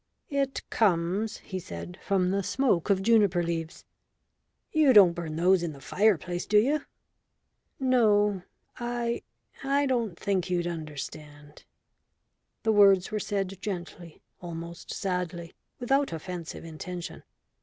"It 0.31 0.67
comes," 0.71 1.37
he 1.37 1.59
said, 1.59 1.99
"from 2.03 2.31
the 2.31 2.41
smoke 2.41 2.89
of 2.89 3.03
juniper 3.03 3.43
leaves." 3.43 3.85
"You 4.71 4.93
don't 4.93 5.13
burn 5.13 5.35
those 5.35 5.61
in 5.61 5.73
the 5.73 5.79
fireplace, 5.79 6.47
do 6.47 6.57
you?" 6.57 6.83
"No. 7.79 8.41
I 8.79 9.21
I 9.63 9.85
don't 9.85 10.17
think 10.17 10.49
you'd 10.49 10.65
understand." 10.65 11.65
The 12.63 12.71
words 12.71 13.11
were 13.11 13.19
said 13.19 13.61
gently, 13.61 14.23
almost 14.41 14.91
sadly, 14.91 15.53
without 15.77 16.11
offensive 16.11 16.65
intention. 16.65 17.21